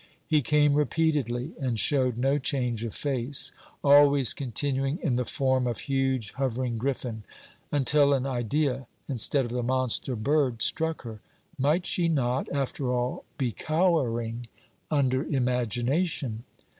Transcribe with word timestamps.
He 0.25 0.41
came 0.41 0.73
repeatedly, 0.73 1.53
and 1.59 1.79
showed 1.79 2.17
no 2.17 2.39
change 2.39 2.83
of 2.83 2.95
face, 2.95 3.51
always 3.83 4.33
continuing 4.33 4.97
in 5.03 5.15
the 5.15 5.25
form 5.25 5.67
of 5.67 5.81
huge 5.81 6.31
hovering 6.31 6.79
griffin; 6.79 7.21
until 7.71 8.11
an 8.11 8.25
idea, 8.25 8.87
instead 9.07 9.45
of 9.45 9.51
the 9.51 9.61
monster 9.61 10.15
bird, 10.15 10.63
struck 10.63 11.03
her. 11.03 11.19
Might 11.59 11.85
she 11.85 12.07
not, 12.07 12.49
after 12.51 12.91
all, 12.91 13.25
be 13.37 13.51
cowering 13.51 14.47
under 14.89 15.23
imagination? 15.23 16.45